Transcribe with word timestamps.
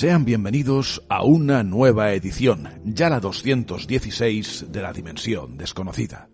Sean 0.00 0.24
bienvenidos 0.24 1.02
a 1.10 1.24
una 1.24 1.62
nueva 1.62 2.14
edición, 2.14 2.70
ya 2.86 3.10
la 3.10 3.20
216 3.20 4.72
de 4.72 4.80
la 4.80 4.94
Dimensión 4.94 5.58
Desconocida. 5.58 6.30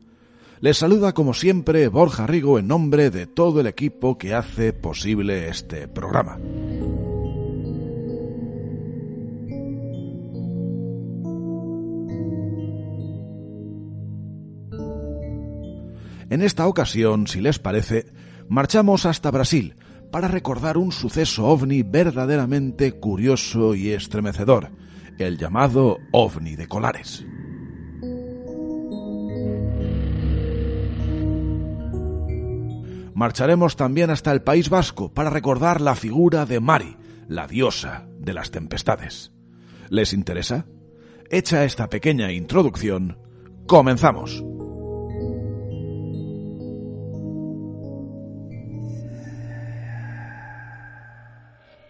Les 0.61 0.77
saluda 0.77 1.15
como 1.15 1.35
siempre 1.35 1.89
Borja 1.89 2.29
Rigo 2.29 2.61
en 2.61 2.69
nombre 2.69 3.11
de 3.11 3.27
todo 3.27 3.59
el 3.61 3.67
equipo 3.67 4.19
que 4.19 4.35
hace 4.35 4.73
posible 4.73 5.49
este 5.49 5.89
programa. 5.89 6.39
En 16.31 16.41
esta 16.41 16.69
ocasión, 16.69 17.27
si 17.27 17.41
les 17.41 17.59
parece, 17.59 18.07
marchamos 18.49 19.07
hasta 19.07 19.33
Brasil, 19.33 19.75
para 20.17 20.29
recordar 20.29 20.79
un 20.79 20.93
suceso 20.93 21.45
ovni 21.45 21.83
verdaderamente 21.83 22.93
curioso 22.93 23.75
y 23.75 23.91
estremecedor, 23.91 24.71
el 25.19 25.37
llamado 25.37 25.99
ovni 26.11 26.57
de 26.57 26.67
Colares. 26.67 27.27
Marcharemos 33.13 33.77
también 33.77 34.09
hasta 34.09 34.33
el 34.33 34.41
País 34.41 34.71
Vasco 34.71 35.13
para 35.13 35.29
recordar 35.29 35.83
la 35.83 35.95
figura 35.95 36.47
de 36.47 36.61
Mari, 36.61 36.97
la 37.29 37.47
diosa 37.47 38.09
de 38.19 38.33
las 38.33 38.51
tempestades. 38.51 39.33
¿Les 39.91 40.15
interesa? 40.15 40.65
Hecha 41.29 41.65
esta 41.65 41.91
pequeña 41.91 42.33
introducción, 42.33 43.19
comenzamos. 43.67 44.43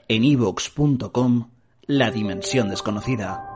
En 0.09 0.25
ivox.com 0.25 1.51
La 1.87 2.11
Dimensión 2.11 2.69
Desconocida. 2.69 3.53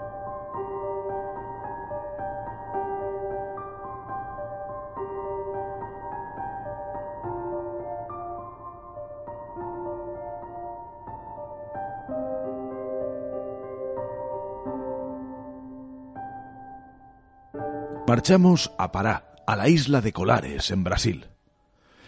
Marchamos 18.07 18.73
a 18.77 18.91
Pará, 18.91 19.35
a 19.47 19.55
la 19.55 19.69
isla 19.69 20.01
de 20.01 20.13
Colares, 20.13 20.73
en 20.73 20.83
Brasil. 20.83 21.27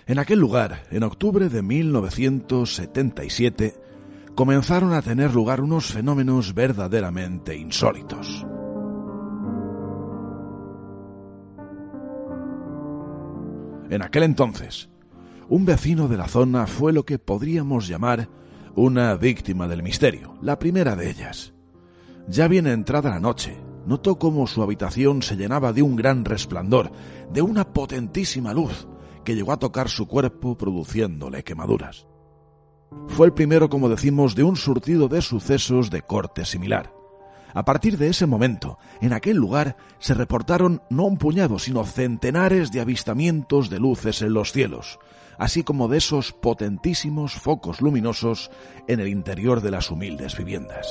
En 0.07 0.19
aquel 0.19 0.41
lugar, 0.41 0.83
en 0.91 1.05
octubre 1.05 1.49
de 1.49 1.63
1977, 1.63 3.82
comenzaron 4.35 4.93
a 4.93 5.03
tener 5.03 5.35
lugar 5.35 5.61
unos 5.61 5.87
fenómenos 5.93 6.55
verdaderamente 6.55 7.57
insólitos. 7.57 8.47
En 13.91 14.03
aquel 14.03 14.23
entonces, 14.23 14.89
un 15.49 15.67
vecino 15.67 16.09
de 16.09 16.17
la 16.17 16.29
zona 16.29 16.67
fue 16.67 16.95
lo 16.95 17.05
que 17.05 17.19
podríamos 17.19 17.87
llamar 17.89 18.31
una 18.75 19.15
víctima 19.17 19.69
del 19.69 19.83
misterio, 19.83 20.35
la 20.41 20.59
primera 20.59 20.97
de 20.97 21.11
ellas. 21.11 21.53
Ya 22.27 22.49
bien 22.49 22.67
entrada 22.67 23.11
la 23.11 23.21
noche, 23.21 23.59
notó 23.87 24.19
cómo 24.19 24.47
su 24.47 24.63
habitación 24.63 25.21
se 25.21 25.37
llenaba 25.37 25.75
de 25.75 25.83
un 25.83 25.97
gran 25.97 26.25
resplandor, 26.25 26.91
de 27.31 27.43
una 27.43 27.71
potentísima 27.71 28.55
luz 28.55 28.89
que 29.25 29.35
llegó 29.35 29.53
a 29.53 29.59
tocar 29.59 29.91
su 29.91 30.09
cuerpo 30.09 30.57
produciéndole 30.57 31.45
quemaduras. 31.45 32.07
Fue 33.09 33.27
el 33.27 33.33
primero, 33.33 33.69
como 33.69 33.89
decimos, 33.89 34.35
de 34.35 34.43
un 34.43 34.57
surtido 34.57 35.09
de 35.09 35.21
sucesos 35.21 35.91
de 35.91 36.03
corte 36.03 36.45
similar. 36.45 36.93
A 37.55 37.65
partir 37.65 37.99
de 37.99 38.09
ese 38.09 38.27
momento, 38.27 38.79
en 39.01 39.13
aquel 39.13 39.37
lugar 39.37 39.77
se 39.99 40.15
reportaron 40.15 40.83
no 40.89 41.05
un 41.05 41.19
puñado, 41.19 41.59
sino 41.59 41.85
centenares 41.85 42.73
de 42.73 42.81
avistamientos 42.81 43.69
de 43.69 43.79
luces 43.79 44.23
en 44.23 44.33
los 44.33 44.53
cielos, 44.53 44.99
así 45.37 45.63
como 45.63 45.89
de 45.89 45.99
esos 45.99 46.33
potentísimos 46.33 47.35
focos 47.35 47.83
luminosos 47.83 48.51
en 48.89 49.01
el 49.01 49.09
interior 49.09 49.61
de 49.61 49.71
las 49.71 49.91
humildes 49.91 50.37
viviendas. 50.37 50.87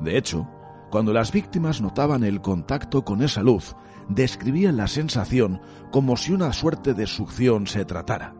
De 0.00 0.16
hecho, 0.16 0.46
cuando 0.90 1.12
las 1.12 1.32
víctimas 1.32 1.80
notaban 1.80 2.24
el 2.24 2.40
contacto 2.40 3.04
con 3.04 3.22
esa 3.22 3.42
luz, 3.42 3.76
describían 4.08 4.76
la 4.76 4.88
sensación 4.88 5.60
como 5.90 6.16
si 6.16 6.32
una 6.32 6.52
suerte 6.52 6.94
de 6.94 7.06
succión 7.06 7.66
se 7.66 7.84
tratara. 7.84 8.34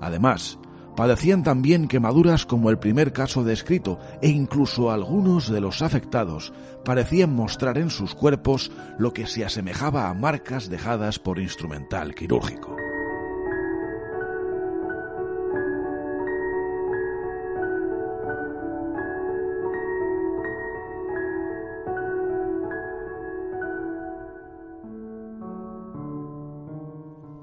Además, 0.00 0.58
padecían 0.96 1.42
también 1.42 1.88
quemaduras 1.88 2.46
como 2.46 2.70
el 2.70 2.78
primer 2.78 3.12
caso 3.12 3.44
descrito 3.44 3.98
e 4.22 4.28
incluso 4.28 4.90
algunos 4.90 5.50
de 5.50 5.60
los 5.60 5.82
afectados 5.82 6.52
parecían 6.84 7.34
mostrar 7.34 7.78
en 7.78 7.90
sus 7.90 8.14
cuerpos 8.14 8.72
lo 8.98 9.12
que 9.12 9.26
se 9.26 9.44
asemejaba 9.44 10.08
a 10.08 10.14
marcas 10.14 10.70
dejadas 10.70 11.18
por 11.18 11.38
instrumental 11.38 12.14
quirúrgico. 12.14 12.85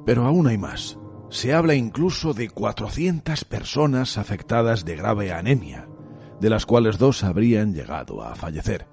Pero 0.05 0.25
aún 0.25 0.47
hay 0.47 0.57
más. 0.57 0.97
Se 1.29 1.53
habla 1.53 1.75
incluso 1.75 2.33
de 2.33 2.49
400 2.49 3.45
personas 3.45 4.17
afectadas 4.17 4.85
de 4.85 4.95
grave 4.95 5.31
anemia, 5.31 5.87
de 6.39 6.49
las 6.49 6.65
cuales 6.65 6.97
dos 6.97 7.23
habrían 7.23 7.73
llegado 7.73 8.23
a 8.23 8.35
fallecer. 8.35 8.87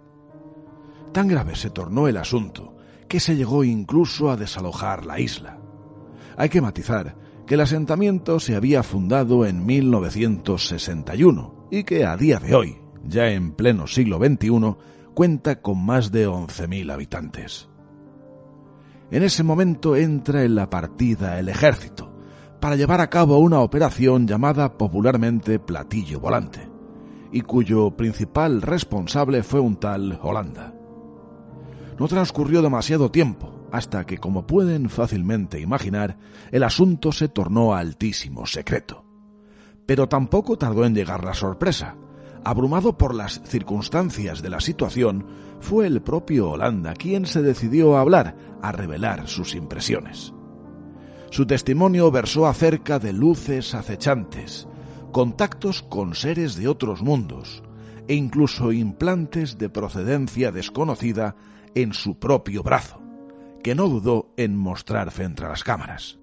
Tan 1.12 1.28
grave 1.28 1.54
se 1.56 1.70
tornó 1.70 2.08
el 2.08 2.16
asunto 2.16 2.76
que 3.08 3.20
se 3.20 3.36
llegó 3.36 3.64
incluso 3.64 4.30
a 4.30 4.36
desalojar 4.36 5.04
la 5.04 5.18
isla. 5.18 5.58
Hay 6.36 6.48
que 6.48 6.60
matizar 6.60 7.16
que 7.46 7.54
el 7.54 7.62
asentamiento 7.62 8.38
se 8.38 8.54
había 8.54 8.84
fundado 8.84 9.44
en 9.44 9.66
1961 9.66 11.66
y 11.72 11.82
que 11.82 12.06
a 12.06 12.16
día 12.16 12.38
de 12.38 12.54
hoy, 12.54 12.78
ya 13.04 13.32
en 13.32 13.50
pleno 13.52 13.88
siglo 13.88 14.18
XXI, 14.18 14.76
cuenta 15.14 15.60
con 15.60 15.84
más 15.84 16.12
de 16.12 16.28
11.000 16.28 16.92
habitantes. 16.92 17.69
En 19.10 19.24
ese 19.24 19.42
momento 19.42 19.96
entra 19.96 20.44
en 20.44 20.54
la 20.54 20.70
partida 20.70 21.40
el 21.40 21.48
ejército 21.48 22.12
para 22.60 22.76
llevar 22.76 23.00
a 23.00 23.10
cabo 23.10 23.38
una 23.38 23.60
operación 23.60 24.26
llamada 24.26 24.76
popularmente 24.76 25.58
Platillo 25.58 26.20
Volante, 26.20 26.68
y 27.32 27.40
cuyo 27.40 27.90
principal 27.96 28.62
responsable 28.62 29.42
fue 29.42 29.58
un 29.58 29.76
tal 29.76 30.18
Holanda. 30.22 30.74
No 31.98 32.06
transcurrió 32.06 32.62
demasiado 32.62 33.10
tiempo 33.10 33.66
hasta 33.72 34.04
que, 34.06 34.18
como 34.18 34.46
pueden 34.46 34.88
fácilmente 34.88 35.60
imaginar, 35.60 36.16
el 36.50 36.62
asunto 36.62 37.12
se 37.12 37.28
tornó 37.28 37.74
altísimo 37.74 38.46
secreto. 38.46 39.04
Pero 39.86 40.08
tampoco 40.08 40.56
tardó 40.56 40.84
en 40.84 40.94
llegar 40.94 41.24
la 41.24 41.34
sorpresa, 41.34 41.96
Abrumado 42.44 42.96
por 42.96 43.14
las 43.14 43.42
circunstancias 43.44 44.40
de 44.40 44.48
la 44.48 44.60
situación, 44.60 45.26
fue 45.60 45.86
el 45.86 46.00
propio 46.00 46.50
Holanda 46.50 46.94
quien 46.94 47.26
se 47.26 47.42
decidió 47.42 47.96
a 47.96 48.00
hablar, 48.00 48.34
a 48.62 48.72
revelar 48.72 49.28
sus 49.28 49.54
impresiones. 49.54 50.32
Su 51.30 51.46
testimonio 51.46 52.10
versó 52.10 52.46
acerca 52.46 52.98
de 52.98 53.12
luces 53.12 53.74
acechantes, 53.74 54.66
contactos 55.12 55.82
con 55.82 56.14
seres 56.14 56.56
de 56.56 56.68
otros 56.68 57.02
mundos 57.02 57.62
e 58.08 58.14
incluso 58.14 58.72
implantes 58.72 59.58
de 59.58 59.68
procedencia 59.68 60.50
desconocida 60.50 61.36
en 61.74 61.92
su 61.92 62.18
propio 62.18 62.62
brazo, 62.62 63.02
que 63.62 63.74
no 63.74 63.86
dudó 63.86 64.32
en 64.38 64.56
mostrar 64.56 65.10
frente 65.10 65.44
a 65.44 65.48
las 65.48 65.62
cámaras. 65.62 66.18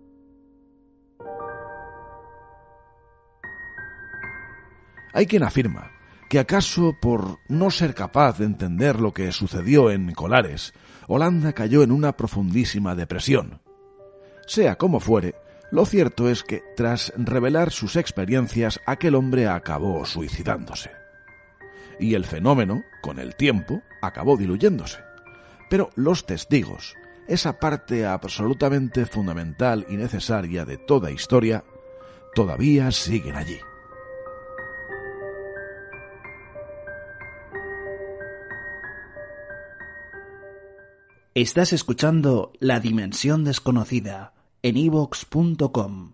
Hay 5.13 5.25
quien 5.25 5.43
afirma 5.43 5.96
que 6.29 6.39
acaso 6.39 6.95
por 6.99 7.39
no 7.47 7.71
ser 7.71 7.93
capaz 7.93 8.39
de 8.39 8.45
entender 8.45 8.99
lo 8.99 9.13
que 9.13 9.31
sucedió 9.31 9.91
en 9.91 10.13
Colares, 10.13 10.73
Holanda 11.07 11.53
cayó 11.53 11.83
en 11.83 11.91
una 11.91 12.17
profundísima 12.17 12.95
depresión. 12.95 13.61
Sea 14.45 14.77
como 14.77 14.99
fuere, 14.99 15.35
lo 15.71 15.85
cierto 15.85 16.29
es 16.29 16.43
que, 16.43 16.63
tras 16.75 17.13
revelar 17.17 17.71
sus 17.71 17.95
experiencias, 17.95 18.79
aquel 18.85 19.15
hombre 19.15 19.47
acabó 19.47 20.05
suicidándose. 20.05 20.91
Y 21.99 22.15
el 22.15 22.25
fenómeno, 22.25 22.83
con 23.01 23.19
el 23.19 23.35
tiempo, 23.35 23.81
acabó 24.01 24.37
diluyéndose. 24.37 24.99
Pero 25.69 25.89
los 25.95 26.25
testigos, 26.25 26.95
esa 27.27 27.59
parte 27.59 28.05
absolutamente 28.05 29.05
fundamental 29.05 29.85
y 29.89 29.97
necesaria 29.97 30.63
de 30.63 30.77
toda 30.77 31.11
historia, 31.11 31.65
todavía 32.33 32.91
siguen 32.91 33.35
allí. 33.35 33.59
Estás 41.39 41.71
escuchando 41.71 42.51
La 42.57 42.79
Dimensión 42.79 43.43
Desconocida 43.43 44.33
en 44.63 44.75
ivox.com. 44.75 46.13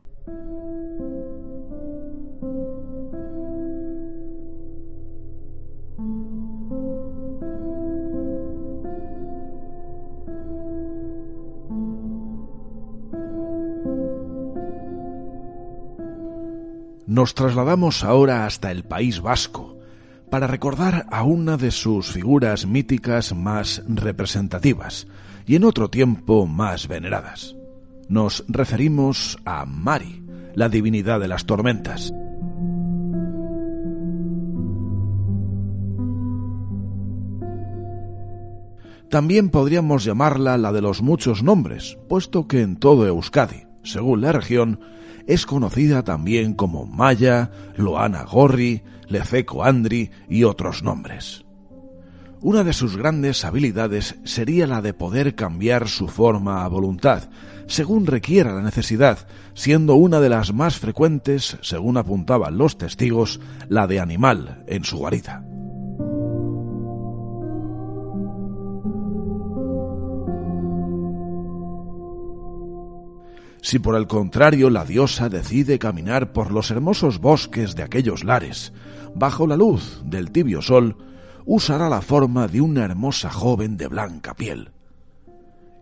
Nos 17.08 17.34
trasladamos 17.34 18.04
ahora 18.04 18.46
hasta 18.46 18.72
el 18.72 18.84
País 18.84 19.22
Vasco 19.22 19.78
para 20.34 20.48
recordar 20.48 21.06
a 21.12 21.22
una 21.22 21.58
de 21.58 21.70
sus 21.70 22.12
figuras 22.12 22.66
míticas 22.66 23.36
más 23.36 23.84
representativas 23.88 25.06
y 25.46 25.56
en 25.56 25.64
otro 25.64 25.92
tiempo 25.92 26.48
más 26.48 26.88
veneradas. 26.88 27.56
Nos 28.10 28.44
referimos 28.48 29.38
a 29.46 29.68
Mari, 29.68 30.26
la 30.56 30.70
divinidad 30.70 31.20
de 31.20 31.28
las 31.28 31.46
tormentas. 31.46 32.12
También 39.12 39.52
podríamos 39.52 40.04
llamarla 40.04 40.58
la 40.58 40.72
de 40.72 40.82
los 40.82 41.04
muchos 41.04 41.44
nombres, 41.44 42.00
puesto 42.10 42.48
que 42.48 42.64
en 42.64 42.78
todo 42.78 43.06
Euskadi, 43.06 43.68
según 43.84 44.22
la 44.22 44.32
región, 44.32 44.80
es 45.28 45.46
conocida 45.46 46.04
también 46.04 46.54
como 46.54 46.86
Maya, 46.86 47.52
Loana 47.76 48.24
Gorri, 48.24 48.84
Lefeco 49.08 49.64
Andri 49.64 50.12
y 50.28 50.44
otros 50.44 50.84
nombres. 50.84 51.46
Una 52.42 52.66
de 52.66 52.74
sus 52.74 52.98
grandes 52.98 53.46
habilidades 53.46 54.16
sería 54.26 54.68
la 54.68 54.82
de 54.82 54.94
poder 54.94 55.34
cambiar 55.34 55.88
su 55.88 56.10
forma 56.10 56.66
a 56.66 56.68
voluntad, 56.68 57.30
según 57.68 58.06
requiera 58.06 58.54
la 58.54 58.62
necesidad, 58.62 59.28
siendo 59.54 59.96
una 59.96 60.20
de 60.20 60.28
las 60.28 60.54
más 60.54 60.78
frecuentes, 60.78 61.58
según 61.62 61.96
apuntaban 61.96 62.58
los 62.58 62.78
testigos, 62.78 63.40
la 63.70 63.88
de 63.88 64.02
animal 64.02 64.66
en 64.68 64.84
su 64.84 64.98
guarida. 64.98 65.53
Si 73.64 73.80
por 73.80 73.96
el 73.96 74.08
contrario 74.08 74.70
la 74.70 74.84
diosa 74.84 75.30
decide 75.30 75.80
caminar 75.80 76.34
por 76.34 76.52
los 76.52 76.70
hermosos 76.70 77.20
bosques 77.20 77.76
de 77.76 77.84
aquellos 77.84 78.26
lares, 78.26 78.74
bajo 79.16 79.48
la 79.48 79.56
luz 79.56 80.02
del 80.04 80.32
tibio 80.32 80.62
sol, 80.62 80.98
usará 81.46 81.88
la 81.88 82.02
forma 82.02 82.50
de 82.50 82.60
una 82.60 82.84
hermosa 82.84 83.30
joven 83.30 83.78
de 83.78 83.88
blanca 83.88 84.34
piel. 84.34 84.72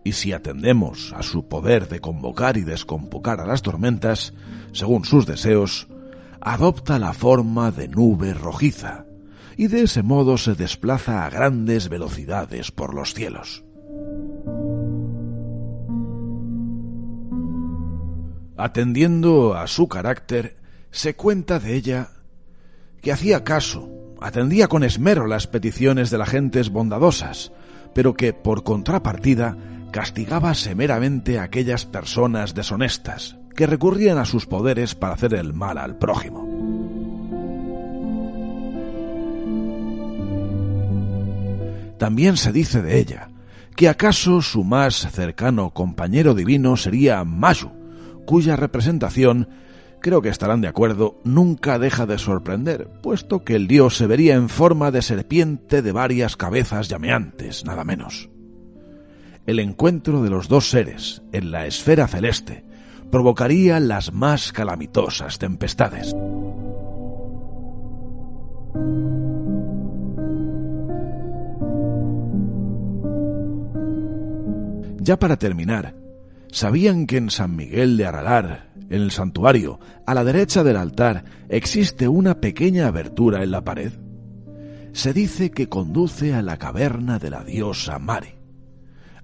Y 0.04 0.12
si 0.12 0.32
atendemos 0.32 1.12
a 1.12 1.24
su 1.24 1.48
poder 1.48 1.88
de 1.88 1.98
convocar 1.98 2.56
y 2.56 2.62
desconvocar 2.62 3.40
a 3.40 3.46
las 3.46 3.62
tormentas, 3.62 4.32
según 4.72 5.04
sus 5.04 5.26
deseos, 5.26 5.88
adopta 6.40 7.00
la 7.00 7.12
forma 7.12 7.72
de 7.72 7.88
nube 7.88 8.32
rojiza, 8.32 9.06
y 9.56 9.66
de 9.66 9.82
ese 9.82 10.04
modo 10.04 10.38
se 10.38 10.54
desplaza 10.54 11.26
a 11.26 11.30
grandes 11.30 11.88
velocidades 11.88 12.70
por 12.70 12.94
los 12.94 13.12
cielos. 13.12 13.64
Atendiendo 18.62 19.56
a 19.56 19.66
su 19.66 19.88
carácter, 19.88 20.56
se 20.92 21.16
cuenta 21.16 21.58
de 21.58 21.74
ella 21.74 22.10
que 23.00 23.10
hacía 23.10 23.42
caso, 23.42 23.90
atendía 24.20 24.68
con 24.68 24.84
esmero 24.84 25.26
las 25.26 25.48
peticiones 25.48 26.10
de 26.10 26.18
las 26.18 26.28
gentes 26.28 26.70
bondadosas, 26.70 27.50
pero 27.92 28.14
que, 28.14 28.32
por 28.32 28.62
contrapartida, 28.62 29.56
castigaba 29.90 30.54
severamente 30.54 31.40
a 31.40 31.42
aquellas 31.42 31.86
personas 31.86 32.54
deshonestas 32.54 33.36
que 33.56 33.66
recurrían 33.66 34.18
a 34.18 34.24
sus 34.24 34.46
poderes 34.46 34.94
para 34.94 35.14
hacer 35.14 35.34
el 35.34 35.54
mal 35.54 35.76
al 35.76 35.98
prójimo. 35.98 36.46
También 41.98 42.36
se 42.36 42.52
dice 42.52 42.80
de 42.80 43.00
ella 43.00 43.28
que 43.74 43.88
acaso 43.88 44.40
su 44.40 44.62
más 44.62 45.10
cercano 45.10 45.70
compañero 45.70 46.34
divino 46.34 46.76
sería 46.76 47.24
Mayu, 47.24 47.81
cuya 48.26 48.56
representación, 48.56 49.48
creo 50.00 50.22
que 50.22 50.28
estarán 50.28 50.60
de 50.60 50.68
acuerdo, 50.68 51.20
nunca 51.24 51.78
deja 51.78 52.06
de 52.06 52.18
sorprender, 52.18 52.88
puesto 53.02 53.44
que 53.44 53.54
el 53.54 53.68
dios 53.68 53.96
se 53.96 54.06
vería 54.06 54.34
en 54.34 54.48
forma 54.48 54.90
de 54.90 55.02
serpiente 55.02 55.82
de 55.82 55.92
varias 55.92 56.36
cabezas 56.36 56.88
llameantes, 56.88 57.64
nada 57.64 57.84
menos. 57.84 58.30
El 59.46 59.58
encuentro 59.58 60.22
de 60.22 60.30
los 60.30 60.48
dos 60.48 60.70
seres 60.70 61.22
en 61.32 61.50
la 61.50 61.66
esfera 61.66 62.06
celeste 62.06 62.64
provocaría 63.10 63.80
las 63.80 64.12
más 64.12 64.52
calamitosas 64.52 65.38
tempestades. 65.38 66.14
Ya 75.00 75.18
para 75.18 75.36
terminar, 75.36 75.96
¿Sabían 76.52 77.06
que 77.06 77.16
en 77.16 77.30
San 77.30 77.56
Miguel 77.56 77.96
de 77.96 78.04
Aralar, 78.04 78.74
en 78.90 79.00
el 79.00 79.10
santuario, 79.10 79.80
a 80.06 80.12
la 80.12 80.22
derecha 80.22 80.62
del 80.62 80.76
altar, 80.76 81.24
existe 81.48 82.08
una 82.08 82.42
pequeña 82.42 82.88
abertura 82.88 83.42
en 83.42 83.52
la 83.52 83.64
pared? 83.64 83.92
Se 84.92 85.14
dice 85.14 85.50
que 85.50 85.70
conduce 85.70 86.34
a 86.34 86.42
la 86.42 86.58
caverna 86.58 87.18
de 87.18 87.30
la 87.30 87.42
diosa 87.42 87.98
Mare. 87.98 88.38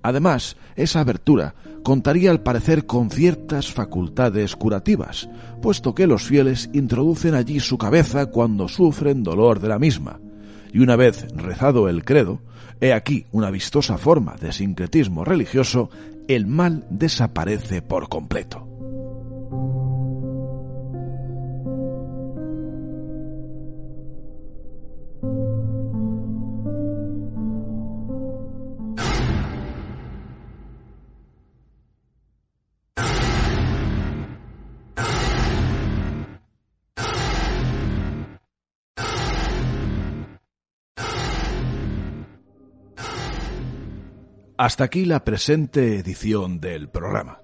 Además, 0.00 0.56
esa 0.74 1.00
abertura 1.00 1.54
contaría 1.84 2.30
al 2.30 2.42
parecer 2.42 2.86
con 2.86 3.10
ciertas 3.10 3.70
facultades 3.70 4.56
curativas, 4.56 5.28
puesto 5.60 5.94
que 5.94 6.06
los 6.06 6.22
fieles 6.22 6.70
introducen 6.72 7.34
allí 7.34 7.60
su 7.60 7.76
cabeza 7.76 8.24
cuando 8.30 8.68
sufren 8.68 9.22
dolor 9.22 9.60
de 9.60 9.68
la 9.68 9.78
misma, 9.78 10.18
y 10.72 10.80
una 10.80 10.96
vez 10.96 11.26
rezado 11.34 11.88
el 11.88 12.04
credo, 12.04 12.40
he 12.80 12.92
aquí 12.92 13.26
una 13.32 13.50
vistosa 13.50 13.98
forma 13.98 14.36
de 14.36 14.52
sincretismo 14.52 15.24
religioso 15.24 15.90
el 16.28 16.46
mal 16.46 16.86
desaparece 16.90 17.82
por 17.82 18.08
completo. 18.08 18.67
Hasta 44.58 44.82
aquí 44.82 45.04
la 45.04 45.22
presente 45.22 46.00
edición 46.00 46.58
del 46.58 46.88
programa. 46.88 47.38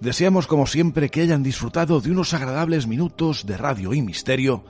Deseamos 0.00 0.46
como 0.46 0.66
siempre 0.66 1.10
que 1.10 1.20
hayan 1.20 1.42
disfrutado 1.42 2.00
de 2.00 2.10
unos 2.10 2.32
agradables 2.32 2.86
minutos 2.86 3.44
de 3.44 3.58
radio 3.58 3.92
y 3.92 4.00
misterio, 4.00 4.64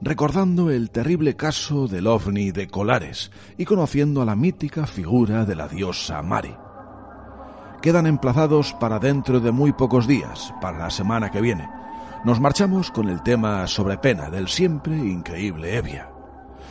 recordando 0.00 0.70
el 0.70 0.88
terrible 0.88 1.36
caso 1.36 1.86
del 1.86 2.06
ovni 2.06 2.50
de 2.50 2.68
Colares 2.68 3.30
y 3.58 3.66
conociendo 3.66 4.22
a 4.22 4.24
la 4.24 4.36
mítica 4.36 4.86
figura 4.86 5.44
de 5.44 5.54
la 5.54 5.68
diosa 5.68 6.22
Mari. 6.22 6.56
quedan 7.82 8.06
emplazados 8.06 8.72
para 8.80 8.98
dentro 8.98 9.38
de 9.38 9.52
muy 9.52 9.74
pocos 9.74 10.06
días, 10.06 10.54
para 10.62 10.78
la 10.78 10.90
semana 10.90 11.30
que 11.30 11.42
viene. 11.42 11.68
Nos 12.24 12.40
marchamos 12.40 12.90
con 12.90 13.10
el 13.10 13.22
tema 13.22 13.66
sobre 13.66 13.98
pena 13.98 14.30
del 14.30 14.48
siempre 14.48 14.96
increíble 14.96 15.76
Evia. 15.76 16.08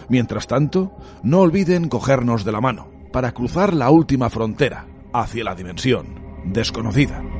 Mientras 0.09 0.47
tanto, 0.47 0.97
no 1.21 1.41
olviden 1.41 1.89
cogernos 1.89 2.43
de 2.43 2.51
la 2.53 2.59
mano 2.59 2.96
para 3.11 3.31
cruzar 3.31 3.73
la 3.73 3.89
última 3.89 4.29
frontera 4.29 4.85
hacia 5.13 5.43
la 5.43 5.55
dimensión 5.55 6.07
desconocida. 6.45 7.36